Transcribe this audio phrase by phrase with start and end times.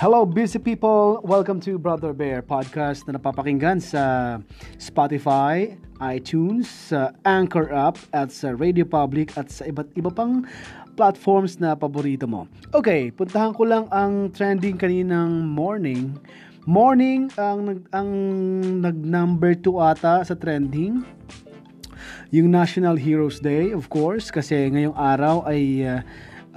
[0.00, 1.20] Hello, busy people!
[1.28, 4.40] Welcome to Brother Bear podcast na napapakinggan sa
[4.80, 10.48] Spotify, iTunes, sa Anchor app, at sa Radio Public at sa iba't iba pang
[10.96, 12.48] platforms na paborito mo.
[12.72, 16.16] Okay, puntahan ko lang ang trending kaninang morning.
[16.64, 18.08] Morning ang ang
[18.80, 21.04] nag number 2 ata sa trending.
[22.32, 26.00] Yung National Heroes Day, of course, kasi ngayong araw ay uh,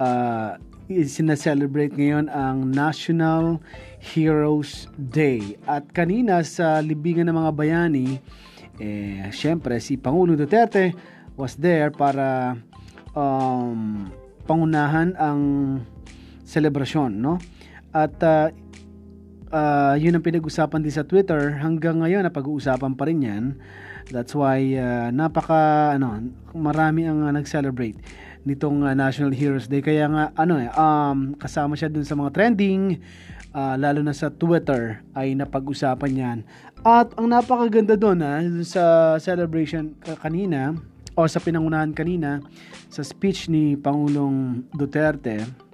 [0.00, 0.56] uh,
[0.88, 3.60] sinaselebrate ngayon ang National
[4.00, 5.56] Heroes Day.
[5.64, 8.20] At kanina sa libingan ng mga bayani,
[8.76, 10.92] eh, syempre si Pangulo Duterte
[11.40, 12.58] was there para
[13.16, 14.10] um,
[14.44, 15.40] pangunahan ang
[16.44, 17.40] selebrasyon, no?
[17.94, 18.52] At uh,
[19.48, 21.56] uh, yun ang pinag-usapan din sa Twitter.
[21.62, 23.44] Hanggang ngayon, napag-uusapan pa rin yan.
[24.12, 26.20] That's why uh, napaka ano,
[26.52, 27.96] marami ang uh, nag-celebrate
[28.44, 29.80] nitong uh, National Heroes Day.
[29.80, 33.00] Kaya nga ano eh um, kasama siya dun sa mga trending
[33.56, 36.38] uh, lalo na sa Twitter ay napag-usapan yan.
[36.84, 40.76] At ang napakaganda doon ha, sa celebration kanina
[41.16, 42.44] o sa pinangunahan kanina
[42.92, 45.64] sa speech ni Pangulong Duterte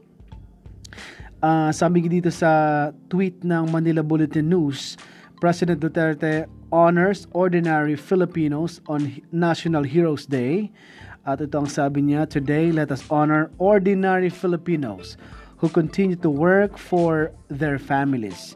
[1.41, 4.97] uh, sabi dito sa tweet ng Manila Bulletin News
[5.41, 10.71] President Duterte honors ordinary Filipinos on National Heroes Day
[11.25, 15.17] at ito ang sabi niya, Today, let us honor ordinary Filipinos
[15.57, 18.53] who continue to work for their families.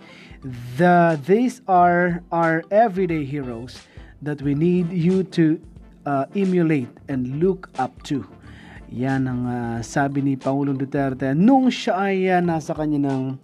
[0.77, 3.81] The, these are our everyday heroes
[4.21, 5.57] that we need you to
[6.05, 8.29] uh, emulate and look up to.
[8.93, 13.41] Yan ang uh, sabi ni Pangulong Duterte nung siya ay uh, nasa kanya ng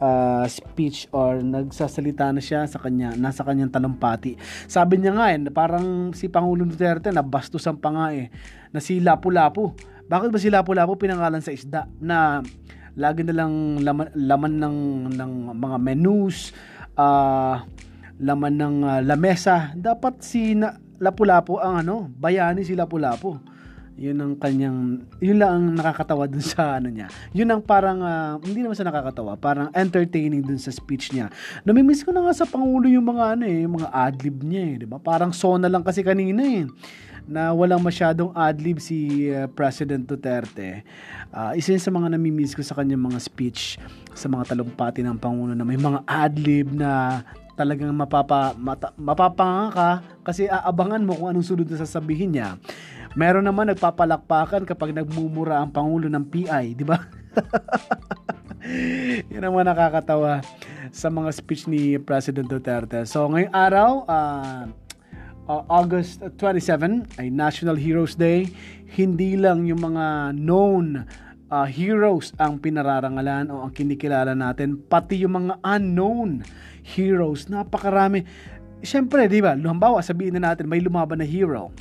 [0.00, 4.36] uh, speech or nagsasalita na siya sa kanya, nasa kanyang talumpati.
[4.68, 8.28] Sabi niya nga eh, parang si Pangulong Duterte na bastusan pa nga eh,
[8.72, 9.76] na si Lapu-Lapu.
[10.06, 12.40] Bakit ba si Lapu-Lapu pinangalan sa isda na
[12.96, 14.78] lagi na lang laman, laman ng,
[15.18, 16.56] ng mga menus,
[16.96, 17.60] uh,
[18.16, 19.76] laman ng uh, lamesa.
[19.76, 23.55] Dapat si na, Lapu-Lapu ang ano, bayani si Lapu-Lapu
[23.96, 27.08] yun ang kanyang, yun lang ang nakakatawa dun sa ano niya.
[27.32, 31.32] Yun ang parang, uh, hindi naman sa nakakatawa, parang entertaining dun sa speech niya.
[31.64, 34.74] Namimiss ko na nga sa Pangulo yung mga ano eh, yung mga adlib niya eh,
[34.84, 35.00] di ba?
[35.00, 36.68] Parang sona lang kasi kanina eh
[37.26, 40.86] na walang masyadong adlib si uh, President Duterte.
[41.34, 43.82] Uh, isa yun sa mga namimiss ko sa kanyang mga speech
[44.14, 47.20] sa mga talumpati ng Pangulo na may mga adlib na
[47.58, 49.90] talagang mapapa, mata, mapapanga ka
[50.22, 52.48] kasi aabangan mo kung anong sunod na sasabihin niya.
[53.18, 57.00] Meron naman nagpapalakpakan kapag nagmumura ang Pangulo ng PI, di ba?
[59.32, 60.44] Yan naman nakakatawa
[60.92, 63.08] sa mga speech ni President Duterte.
[63.08, 64.85] So ngayong araw, uh,
[65.48, 68.50] uh, August 27 ay National Heroes Day.
[68.86, 71.06] Hindi lang yung mga known
[71.50, 76.42] uh, heroes ang pinararangalan o ang kinikilala natin, pati yung mga unknown
[76.82, 77.50] heroes.
[77.50, 78.26] Napakarami.
[78.84, 79.56] Siyempre, di ba?
[79.56, 81.72] Halimbawa, sabihin na natin, may lumaban na hero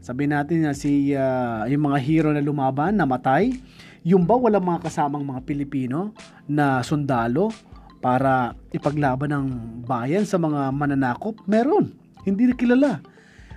[0.00, 3.52] Sabihin natin na si uh, yung mga hero na lumaban, namatay.
[4.00, 6.16] Yung ba walang mga kasamang mga Pilipino
[6.48, 7.52] na sundalo
[8.00, 9.46] para ipaglaban ng
[9.84, 11.36] bayan sa mga mananakop?
[11.44, 11.99] Meron.
[12.24, 13.00] Hindi kilala.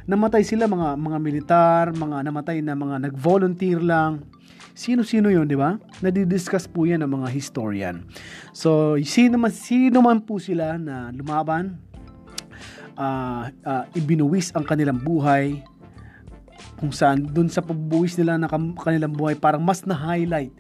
[0.03, 4.27] Namatay sila mga mga militar, mga namatay na mga nag-volunteer lang.
[4.73, 5.79] Sino-sino 'yon, di ba?
[6.03, 8.03] Nadidiscuss po 'yan ng mga historian.
[8.51, 11.77] So, sino man sino man po sila na lumaban,
[12.97, 15.61] uh, uh, ibinuwis ang kanilang buhay
[16.77, 20.51] kung saan dun sa pagbuwis nila ng kanilang buhay parang mas na-highlight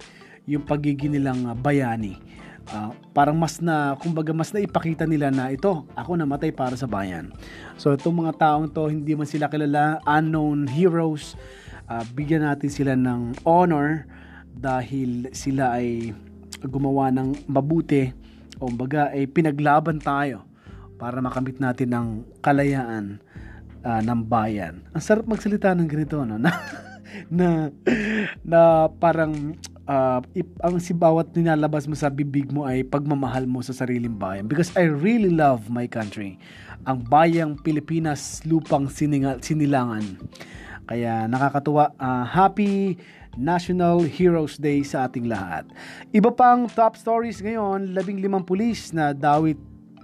[0.47, 2.19] yung pagiging nilang uh, bayani.
[2.63, 6.87] Uh, parang mas na, kumbaga mas na ipakita nila na ito, ako namatay para sa
[6.87, 7.29] bayan.
[7.75, 11.35] So itong mga taong to, hindi man sila kilala, unknown heroes,
[11.91, 14.07] uh, bigyan natin sila ng honor
[14.55, 16.15] dahil sila ay
[16.63, 18.15] gumawa ng mabuti
[18.63, 20.47] o baga ay pinaglaban tayo
[20.95, 22.07] para makamit natin ng
[22.39, 23.19] kalayaan
[23.83, 24.79] uh, ng bayan.
[24.95, 26.39] Ang sarap magsalita ng ganito, no?
[26.39, 26.51] Na,
[27.37, 27.47] na,
[28.39, 29.57] na parang
[29.87, 34.15] uh, if, ang si bawat nilalabas mo sa bibig mo ay pagmamahal mo sa sariling
[34.15, 34.45] bayan.
[34.47, 36.39] Because I really love my country.
[36.83, 40.19] Ang bayang Pilipinas, lupang siningal, sinilangan.
[40.87, 41.95] Kaya nakakatuwa.
[41.95, 42.99] Uh, happy
[43.33, 45.65] National Heroes Day sa ating lahat.
[46.13, 49.57] Iba pang top stories ngayon, labing limang pulis na dawit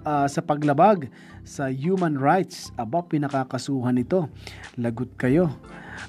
[0.04, 1.08] uh, sa paglabag
[1.42, 2.70] sa human rights.
[2.76, 4.28] Aba, pinakakasuhan ito.
[4.76, 5.52] Lagot kayo.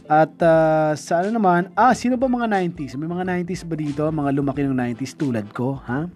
[0.07, 2.95] At uh, sa ano naman, ah, sino ba mga 90s?
[2.95, 4.03] May mga 90s ba dito?
[4.07, 6.07] Mga lumaki ng 90s tulad ko, ha?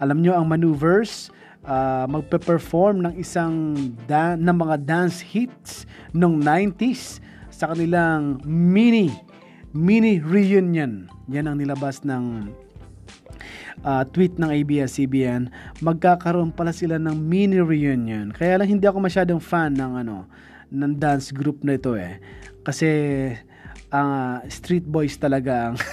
[0.00, 1.28] Alam nyo ang maneuvers,
[1.66, 3.76] uh, magpe-perform ng isang
[4.08, 5.84] da- ng mga dance hits
[6.16, 7.20] ng 90s
[7.52, 9.12] sa kanilang mini
[9.72, 11.08] mini reunion.
[11.32, 12.52] Yan ang nilabas ng
[13.80, 15.48] uh, tweet ng ABS-CBN,
[15.80, 18.28] magkakaroon pala sila ng mini reunion.
[18.30, 20.28] Kaya lang hindi ako masyadong fan ng ano
[20.72, 22.20] ng dance group na ito eh.
[22.64, 22.88] Kasi
[23.92, 25.76] uh, street boys talaga ang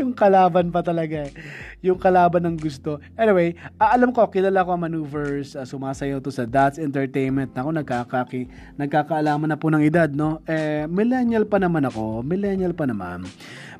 [0.00, 1.32] yung kalaban pa talaga eh.
[1.78, 2.98] Yung kalaban ng gusto.
[3.14, 7.54] Anyway, uh, alam ko, kilala ko ang maneuvers, uh, sumasayaw to sa That's Entertainment.
[7.54, 10.42] Ako, nagkakaki, nagkakaalaman na po ng edad, no?
[10.50, 12.26] Eh, millennial pa naman ako.
[12.26, 13.30] Millennial pa naman.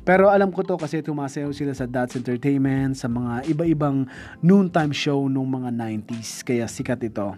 [0.08, 4.08] Pero alam ko to kasi tumasayaw sila sa That's Entertainment, sa mga iba-ibang
[4.40, 6.40] noontime show nung mga 90s.
[6.48, 7.36] Kaya sikat ito.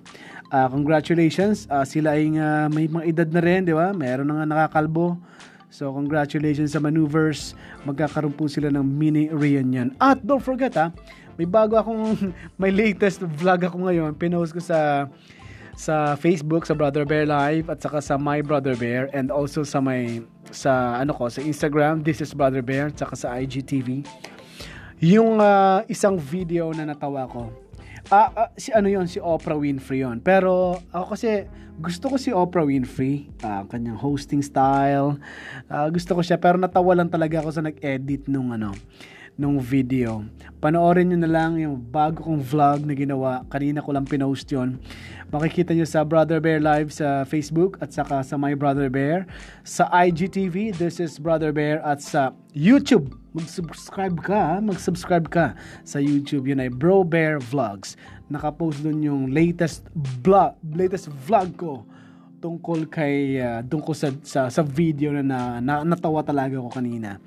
[0.55, 1.67] Uh, congratulations.
[1.67, 3.91] Uh, sila ay uh, may mga edad na rin, di ba?
[3.91, 5.19] Meron na nga nakakalbo.
[5.67, 7.59] So, congratulations sa maneuvers.
[7.83, 9.91] Magkakaroon po sila ng mini reunion.
[9.99, 10.95] At don't forget ha,
[11.35, 12.31] may bago akong,
[12.63, 14.15] may latest vlog ako ngayon.
[14.15, 15.11] Pinost ko sa
[15.81, 19.81] sa Facebook, sa Brother Bear Live, at saka sa My Brother Bear, and also sa
[19.81, 24.06] may, sa ano ko, sa Instagram, This is Brother Bear, saka sa IGTV.
[25.00, 27.49] Yung uh, isang video na natawa ko,
[28.11, 30.19] Ah, uh, si ano yon si Oprah Winfrey yon.
[30.19, 31.47] Pero ako kasi
[31.79, 35.14] gusto ko si Oprah Winfrey, uh, kanyang hosting style.
[35.70, 38.75] Uh, gusto ko siya pero natawa lang talaga ako sa nag-edit nung ano
[39.38, 40.25] nung video.
[40.59, 43.47] Panoorin nyo na lang yung bago kong vlog na ginawa.
[43.47, 44.79] Kanina ko lang pinost yon.
[45.31, 49.29] Makikita nyo sa Brother Bear Live sa Facebook at saka sa My Brother Bear.
[49.62, 55.55] Sa IGTV, this is Brother Bear at sa YouTube mag-subscribe ka, mag-subscribe ka
[55.87, 56.50] sa YouTube.
[56.50, 57.94] Yun ay Bro Bear Vlogs.
[58.26, 59.87] Nakapost doon yung latest
[60.23, 61.87] vlog, latest vlog ko
[62.41, 67.21] tungkol kay uh, tungkol sa, sa sa video na, na, na natawa talaga ko kanina.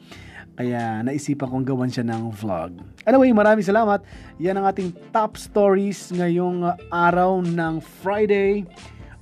[0.54, 2.78] Kaya naisipan kong gawan siya ng vlog.
[3.10, 4.06] Anyway, maraming salamat.
[4.38, 8.62] Yan ang ating top stories ngayong araw ng Friday,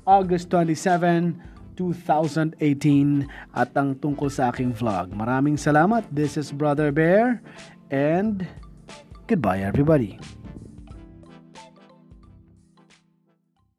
[0.04, 1.40] August 27,
[1.80, 3.26] 2018
[3.56, 5.16] at ang tungkol sa aking vlog.
[5.16, 6.04] Maraming salamat.
[6.12, 7.40] This is Brother Bear
[7.88, 8.44] and
[9.26, 10.20] goodbye everybody.